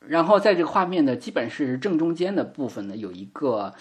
[0.00, 3.72] 然后在这个画面的基本是正中间的部分呢，有一个。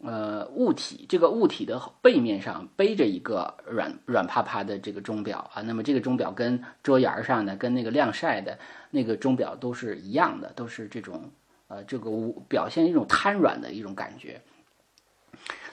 [0.00, 8.56] 呃，物体这个物体的背面上背着一个软软趴趴的这个钟表啊，那么这个钟表跟桌沿上的、跟那个晾晒的
[8.92, 11.28] 那个钟表都是一样的，都是这种
[11.66, 12.08] 呃，这个
[12.48, 14.40] 表现一种瘫软的一种感觉。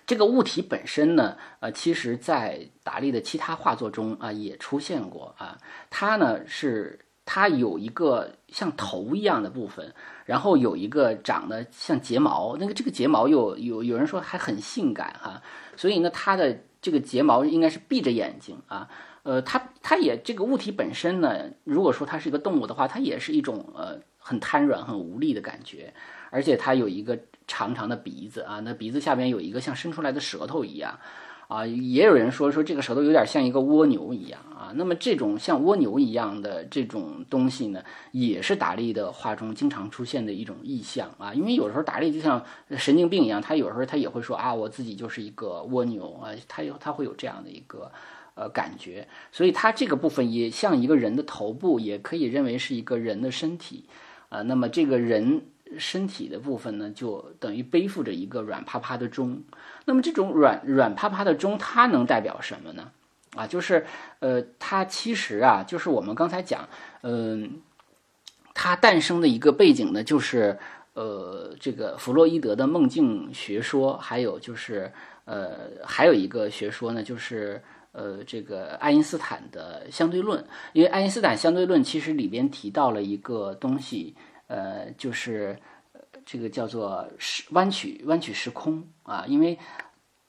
[0.05, 5.57] 这个物体本身呢，呃，其实在达利的其他画作中啊也出现过啊，
[5.89, 6.99] 它呢是。
[7.27, 9.91] 它有一个像头一样的部分，
[10.25, 15.41] 然后有一个长得像睫毛，那个这个睫毛有有有人说还很性感哈，
[15.75, 18.87] 所以呢，它的这个睫毛应该是闭着眼睛啊，
[19.23, 25.91] 呃，它它也这个物体本身呢，如果说它是一个动物的话，它也是一种呃很瘫软、很无力的感觉，
[26.29, 30.99] 而且它有一个长长的鼻子啊，那鼻子下边有一个像伸出来的舌头一样。
[31.47, 34.73] 啊，也有人说说这个舌头有点像一个蜗牛一样啊。
[34.73, 41.35] 那么这种像蜗牛一样的这种东西呢，也是达利的画中经常出现的一种意象啊。
[41.35, 47.91] 因为有时候达利就像神经病一样，他有时候他也会说啊，我自己就是一个蜗牛啊，他有他会有这样的一个
[48.33, 49.07] 呃感觉。
[49.31, 53.85] 所以他这个部分也像一个人的头部，也可以认为是一个人的身体
[54.29, 54.41] 啊。
[54.41, 55.43] 那么这个人。
[55.77, 59.41] 身体的部分呢，就等于背负着一个软趴趴的钟。
[59.85, 62.91] 那么这种软软趴趴的钟，它能代表什么呢？
[63.35, 63.85] 啊，就是
[64.19, 66.69] 呃，它其实啊，就是我们刚才讲，
[67.01, 67.59] 嗯，
[68.53, 70.57] 它诞生的一个背景呢，就是
[70.93, 74.89] 呃，这个弗洛伊德的梦境学说，还有就是
[75.25, 80.45] 呃，还有一个学说呢，就是呃，这个爱因斯坦的相对论。
[80.71, 84.15] 因为爱因斯坦相对论其实里边提到了一个东西。
[84.47, 85.57] 呃，就是
[86.25, 89.57] 这个叫做时弯曲弯曲时空啊，因为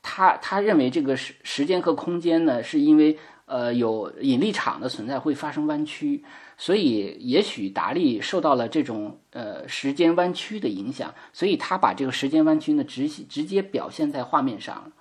[0.02, 6.24] 他他认为这个时时间和空间呢，是因为呃有引力场的存在会发生弯曲，
[6.56, 14.92] 所以也许达利受到了这种呃时间弯曲的影响，所以他把这个时间弯曲呢直直接表现在画面上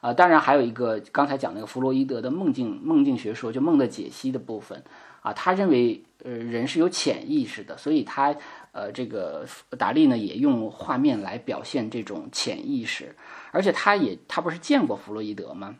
[0.00, 0.12] 啊。
[0.12, 4.82] 当然还有一个刚才讲那个弗洛伊德的梦境梦境学说，就梦的解析的部分
[5.22, 8.36] 啊，他认为呃人是有潜意识的，所以他。
[8.72, 9.46] 呃，这个
[9.78, 13.14] 达利呢也用画面来表现这种潜意识，
[13.50, 15.76] 而且他也他不是见过弗洛伊德吗？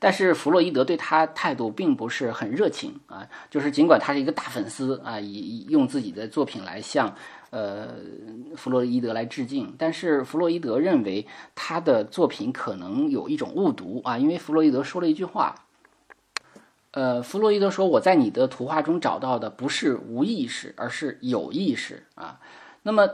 [0.00, 7.14] 但是弗洛伊德对他态度并不是很热情啊，就是尽管他是一个大粉丝啊，以用自己的作品来向
[7.50, 7.94] 呃
[8.56, 9.74] 弗洛伊德来致敬。
[9.78, 15.54] 但是弗洛伊德认为他的作品可能有一种误读啊，因为弗洛伊德说了一句话。
[16.92, 22.40] 呃，弗洛伊德说：“我在你的图画中找到的不是无意识，而是有意识啊。”
[22.82, 23.06] 那么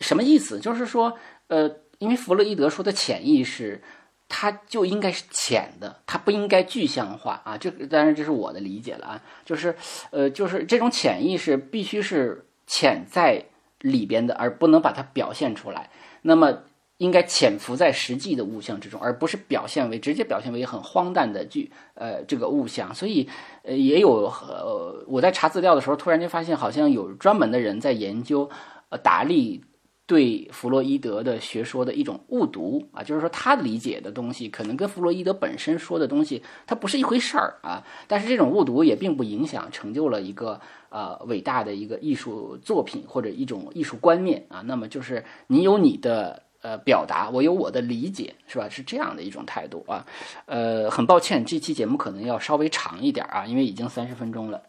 [0.00, 0.58] 什么意思？
[0.58, 3.80] 就是说，呃，因为弗洛伊德说的潜意识，
[4.28, 7.56] 它就应该是浅的，它不应该具象化啊。
[7.56, 9.22] 这当然这是我的理解了啊。
[9.44, 9.76] 就是，
[10.10, 13.44] 呃，就是这种潜意识必须是潜在
[13.78, 15.90] 里边的，而不能把它表现出来。
[16.22, 16.62] 那么。
[17.02, 22.94] 应该潜伏在实际的物象之中，而不是表现为直接表现为很荒诞的剧，呃，这个物象。
[22.94, 23.28] 所以，
[23.64, 28.48] 呃，也有呃，我在查资料的时候，突然间发现，好像有专门的人在研究，
[28.90, 29.64] 呃，达利
[30.06, 37.82] 对弗洛伊德的学说的一种误读啊，就是说他理解的东西可能跟弗洛伊德本身说的东西它不是一回事儿啊。
[38.06, 44.62] 但是这种误读也并不影响成就了一个呃伟大的一个艺术作品或者一种艺术观念啊。
[44.66, 46.44] 那么就是你有你的。
[46.62, 48.68] 呃，表达我有我的理解，是吧？
[48.68, 50.06] 是这样的一种态度啊。
[50.46, 54.62] 呃，很抱歉，这期节目可能要稍微长一点啊，因为已经三十分钟了。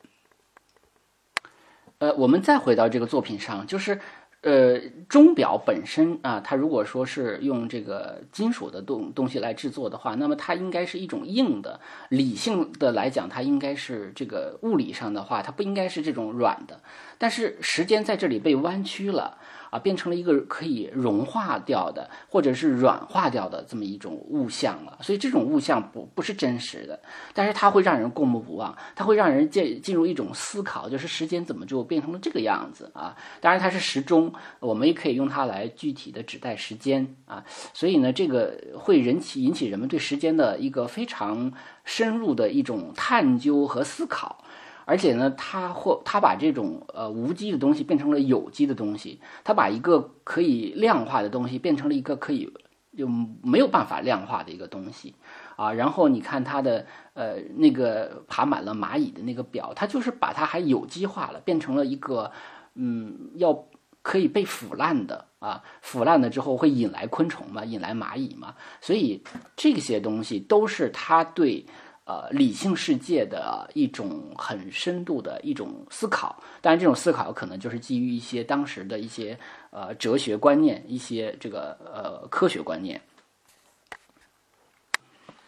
[2.00, 4.00] 呃，我们再回到这个作品上，就是
[4.42, 11.80] 呃，钟表本身啊，它如果说是用这个金属的东东西来制作的话，那么它应该是一种硬的。
[12.10, 16.82] 理性的来讲，它应该是这个物理上的话，它不应该是这种软的。
[17.20, 19.38] 但是时间在这里被弯曲了。
[19.74, 25.00] 啊，变成了一个可以融化掉的，或者是软化掉的这么一种物象了。
[25.02, 27.00] 所以这种物象不不是真实的，
[27.34, 33.18] 但是它会让人过目不忘，它会让人进进入一种思考，就是时间怎么就变成了这个样子啊？
[33.42, 37.44] 当然它是时钟，我们也可以用它来具体的指代时间啊。
[37.74, 41.52] 所以呢，这个会引起引起人们对时间的一个非常
[41.84, 44.44] 深入的一种探究和思考。
[44.86, 52.52] 而且呢，他或他把这种呃无机的东西变成了有机的东西，他把一个可以量化的东西变成了一个可以
[52.98, 53.08] 就
[53.42, 55.16] 没有办法量化的一个东西
[55.56, 55.72] 啊。
[55.72, 62.32] 然后你看他的呃那个爬满了蚂蚁的那个表，他就是把它还有机化了，变成了一个
[62.76, 63.66] 嗯要
[64.02, 68.56] 可以被腐烂的啊，腐烂了之后会引来昆虫嘛，引来蚂蚁嘛。
[68.82, 69.24] 所以
[69.56, 71.66] 这些东西都是他对。
[72.06, 79.40] 呃，理性世界的一种很深度的一种思考，当然这种思考可能就是基于一些当时的一些
[79.72, 83.00] 呃哲学观念，一些这个呃科学观念。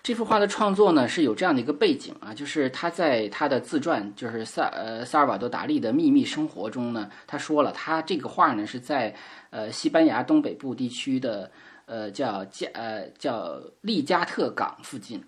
[0.02, 9.13] 这幅画的创作呢是有这样的一个背景啊，就是他在他的自传，就是萨呃萨尔瓦多达利的秘密生活中呢，他说了，他这个画呢是在
[9.50, 11.52] 呃西班牙东北部地区的
[11.86, 15.22] 呃叫加呃叫利加特港附近。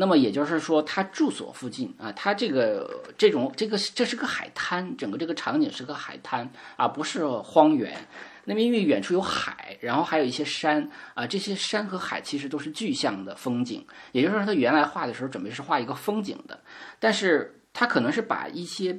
[0.00, 7.92] 那么也就是说，他住所附近啊，他这个这种这个这是个海滩，整个这个场景是个海滩啊，不是荒原。
[8.44, 13.84] 那么因为远处有海，然后还有一些山啊，这些山和海其实都是具象的风景。
[14.12, 16.60] 也就是说，他原来画的时候准备是画一个风景的，
[17.00, 18.96] 但是他可能是把一些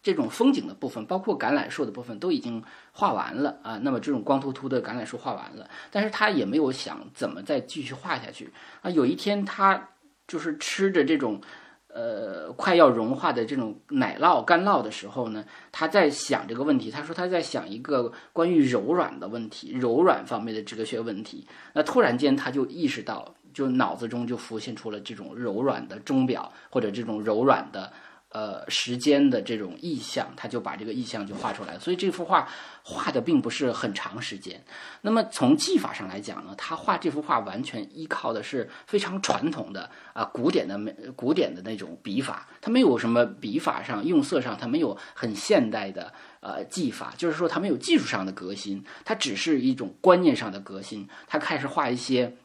[0.00, 3.80] 这种风景的部分，包括橄榄树的部分都已经画完了啊。
[3.82, 8.48] 那么这种光秃秃的橄榄树画完了，但是他也没有想怎么再继续画下去
[8.82, 8.88] 啊。
[8.88, 9.88] 有一天他。
[10.26, 11.40] 就是吃着这种，
[11.88, 16.90] 呃，快要融化的这种奶酪干酪的时候呢，他在想这个问题。
[16.90, 21.46] 他说他在想一个关于柔软的问题，柔软方面的哲学问题。
[21.72, 27.92] 那突然间他就意识到，就脑子中就浮现出了这种柔软的钟表，或者这种柔软的。
[28.36, 31.78] 呃，时间的这种意象，他就把这个意象就画出来。
[31.78, 32.46] 所以这幅画
[32.82, 34.62] 画的并不是很长时间。
[35.00, 51.08] 那么从技法上来讲呢，他画这幅画完全依靠的是非常传统的啊古典的美古典的那种笔法，他没有什么笔法上用色上，他没有很现代的呃技法，就是说他没有技术上的革新，他只是一种观念上的革新。
[51.26, 52.36] 他开始画一些。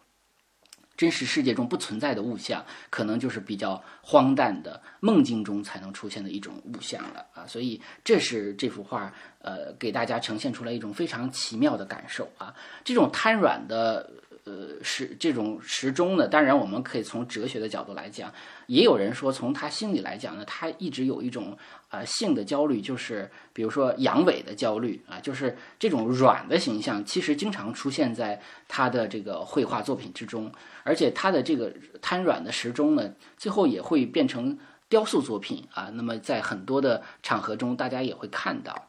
[1.02, 7.48] 真实世界中不存在的物象，可能就是比较荒诞的梦境中才能出现的一种物象了啊！
[7.48, 12.54] 所以这是这幅画，呃，给大家呈现出来一种非常奇妙的感受啊！
[12.84, 14.12] 这种瘫软的。
[14.44, 18.34] 呃，时这种时钟呢，当然我们可以从哲学的角度来讲，
[18.66, 21.56] 也有人说从他心里来讲呢，他一直有一种
[21.90, 30.52] 啊性的焦虑，就是比如说阳痿的焦虑啊，就是这种软的形象，其实经常出现在他的这个绘画作品之中，
[30.84, 34.58] 而且他的这个瘫软的时钟呢，最后也会变成
[34.90, 35.92] 雕塑作品啊。
[35.94, 38.88] 那么在很多的场合中，大家也会看到。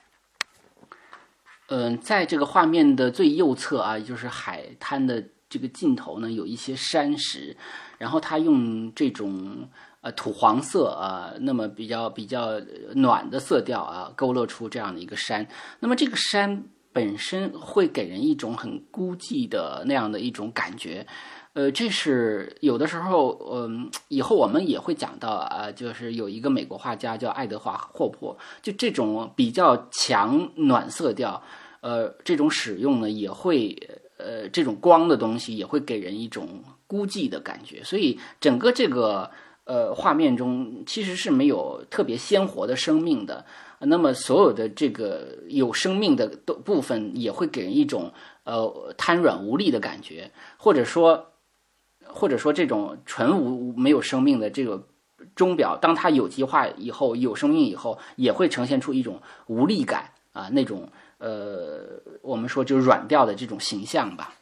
[1.69, 5.23] 嗯，在这个画面的最右侧啊，就是海滩的。
[5.53, 7.55] 这个镜头呢，有一些山石，
[7.99, 9.69] 然后他用这种
[10.01, 12.59] 呃土黄色啊，那么比较比较
[12.95, 15.47] 暖的色调啊，勾勒出这样的一个山。
[15.79, 21.07] 那么这个山本身会给人一种很孤寂的那样的一种感觉。
[21.55, 31.43] 呃，这是有的时候，嗯，以后我们也会讲到啊，就是有一个美国画家叫爱德华霍珀，就这种比较强暖色调，
[31.83, 33.77] 呃，这种使用呢，也会
[34.25, 39.31] 呃，这种光的东西也会给人一种孤寂的感觉，所以整个这个
[39.65, 43.45] 呃画面中其实是没有特别鲜活的生命的。
[43.81, 46.29] 那么所有的这个有生命的
[46.65, 48.13] 部分也会给人一种
[48.45, 51.29] 呃瘫软无力的感觉，或者说。
[52.15, 54.87] 或者说，这种纯无没有生命的这个
[55.35, 60.91] 钟表，当它有机化以后，有生命以后，也会呈现出一种无力感啊，那种
[61.23, 64.35] 呃，我们说就软调的这种形象吧。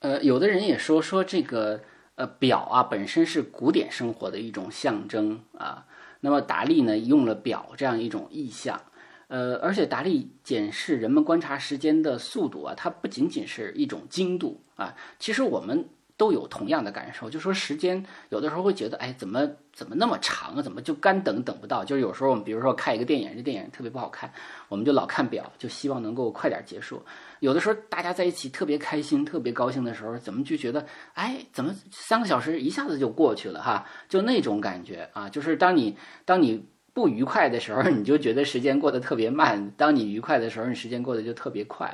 [0.00, 1.80] 呃，有的人也说说这个
[2.16, 5.86] 呃表啊，本身是古典生活的一种象征啊。
[6.18, 8.82] 那么达利呢，用了表这样一种意象。
[9.28, 21.84] 呃，而且达利检视人们观察时间的速度啊，它不仅仅是一种精度啊，其实我们都有同样的感受，就说时间有的时候会觉得，哎，怎么怎么那么长啊，怎么就干等等不到？
[21.84, 24.32] 就是有时候我们比如说看一个电影，这电影特别不好看，
[24.68, 27.02] 我们就老看表，就希望能够快点结束。
[27.40, 33.86] 有的时候大家在一起特别开心、特别高兴的时候，怎么就觉得，哎，怎么三个小时一下子就过去了哈？
[34.08, 36.66] 就那种感觉啊，就是当你当你。
[36.94, 41.92] 不愉快的时候， 你就觉得时间过得特别慢；当你愉快的时候，你时间过得就特别快。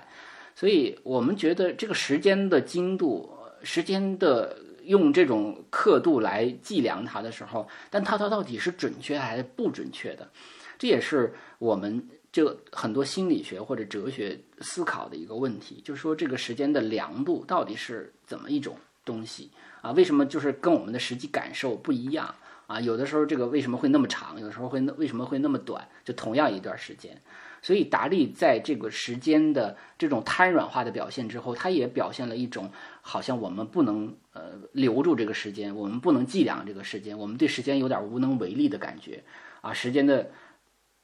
[0.54, 10.28] 所以，我们觉得这个时间的精度，时间的用这种刻度来计量它的时候，但它它到底是准确还是不准确的？
[10.78, 19.50] 这也是我们这很多心理学或者哲学思考的一个问题，就是说这个时间的量度到底是怎么一种东西
[19.82, 19.90] 啊？
[19.92, 22.34] 为什么就是跟我们的实际感受不一样？
[22.66, 24.40] 啊，有的时候这个为什么会那么长？
[24.40, 25.86] 有时候会为什么会那么短？
[26.04, 27.20] 就同样一段时间，
[27.62, 32.70] 所以达利在这个时间的这种瘫软化的表现之后，他也表现了一种
[33.02, 39.22] 好像我们不能呃留住这个时间，我们不能计量这个时间，我们对时间有点无能为力的感觉。
[39.60, 40.30] 啊，时间的。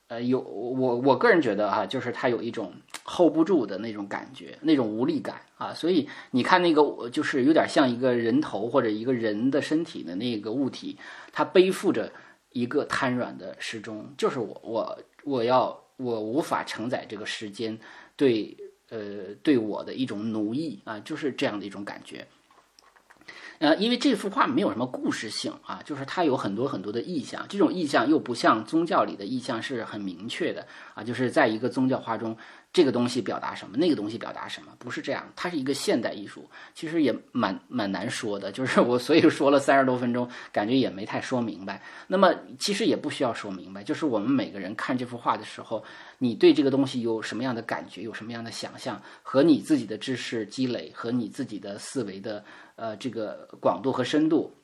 [0.09, 2.73] 呃，有我我个人觉得啊，就是他有一种
[3.05, 5.41] hold 不住的那种感觉，那种无力感。
[5.57, 10.97] 啊，所以你看那个，就是有点像一个人头或者一个人的身体的那个物体，
[11.33, 12.13] 它背负着
[12.53, 17.79] 一个瘫软的时钟，就是我我我要我无法承载这个时间
[18.17, 18.57] 对
[18.89, 22.27] 呃对我的一种奴役啊，就是这样的一种感觉。
[23.59, 32.37] 呃，因为这幅画没有什么故事性啊，就是它有很多很多的意象，这种意象又不像宗教里的意象是很明确的啊，就是在一个宗教画中。
[32.77, 33.75] 这个东西表达什么？
[33.79, 34.71] 那个东西表达什么？
[34.79, 38.53] 不是这样，它是一个现代艺术，其实也蛮蛮难说的。
[38.53, 41.81] 就是 我所以说了三十多分钟，感觉也没太说明白。
[42.07, 45.83] 那么其实也不需要说明白，就是我们每个人看这幅画的时候，
[46.19, 54.55] 你对这个东西有什么样的感觉，有什么样的想象，和你自己的知识积累和你自己的思维的呃这个广度和深度。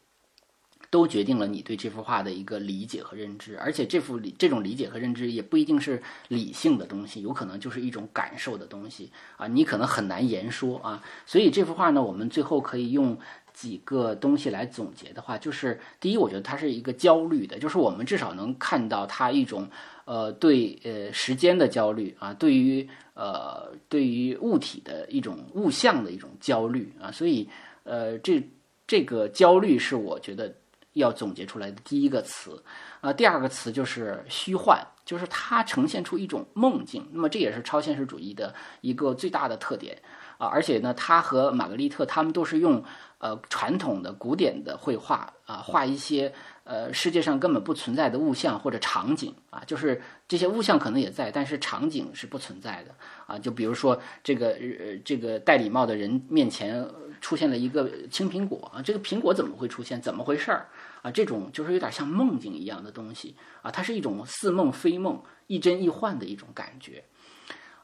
[0.93, 11.03] 都决定了你对这幅画的一个理解和认知，而且这幅理这种理解和认知也不一定是理性的东西，有可能就是一种感受的东西啊，你可能很难言说啊。
[11.24, 13.18] 所以这幅画呢，我们最后可以用
[13.55, 19.66] 几个东西来总结的话，就是第一，我觉得它是一个焦虑的，就是我们至少能看到它一种
[20.05, 27.49] 呃对呃时间的焦虑啊，对于呃对于物体的一种物象的一种焦虑啊，所以
[27.84, 28.47] 呃这
[28.86, 30.55] 这个焦虑是我觉得。
[30.95, 32.62] 要总结出来的第一个词，
[33.01, 37.09] 啊，第二个词就是虚幻，就是它呈现出一种梦境。
[37.12, 40.01] 那么这也是超现实主义的一个最大的特点
[40.38, 40.47] 啊！
[40.47, 42.82] 而且呢，他和玛格丽特他们都是用
[43.18, 46.32] 呃传统的古典的绘画啊，画一些
[46.65, 52.95] 呃世界上根本不存在的物象或者场景啊，就是这些物象可能也在，但是场景是不存在的
[53.27, 53.39] 啊。
[53.39, 56.87] 就比如说这个呃这个戴礼帽的人面前。
[57.21, 60.03] 出现了一个青苹果啊，这个苹果怎么会出现？
[60.03, 60.67] 怎么回事儿
[61.03, 61.11] 啊？
[61.13, 67.05] 这种就是有点像梦境一样的东西啊，它是一种似梦非梦、亦真亦幻的一种感觉。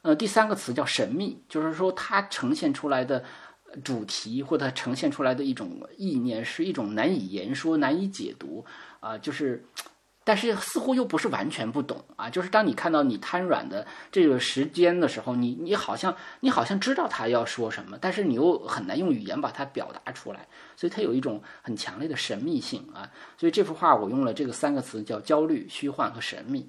[0.02, 3.22] 呃，第三个词叫神秘，就是说它呈现出来的
[3.84, 8.64] 主题或者呈现出来的一种意念是一种难以言说、难以解读
[9.00, 9.64] 啊，就是。
[10.24, 20.46] 但是似乎又不是完全不懂啊，就是当你看到你瘫软的这个时间的时候，你你好像你好像知道他要说什么，但是你又很难用语言把它表达出来，
[20.76, 23.10] 所以它有一种很强烈的神秘性啊。
[23.38, 26.68] 所以这幅画我用了这个三个词叫焦虑、虚幻和神秘。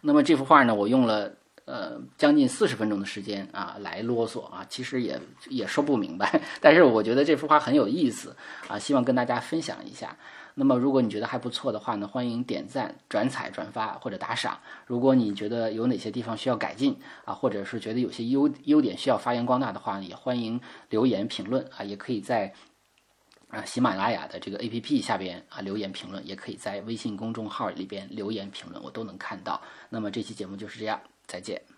[0.00, 1.30] 那么这幅画呢，我用了
[1.64, 6.40] 呃将近四十分钟的时间啊来啰嗦啊，其实也也说不明白。
[6.60, 8.36] 但是我觉得这幅画很有意思
[8.68, 10.16] 啊，希望跟大家分享一下。
[10.54, 14.58] 那么如果你觉得还不错的话呢，欢迎点赞、转采、转发或者打赏。
[14.86, 20.60] 如果你觉得有哪些地方需要改进啊，或者是觉得有些优优点需要发扬光大的话，也欢迎
[20.90, 22.52] 留言评论啊，也可以在。
[23.48, 29.62] 啊，喜马拉雅的这个 A P P 下边啊留言评论，也可以在微信公众号里边留言评论，我都能看到。
[29.90, 31.73] 那么这期节目就是这样，再见。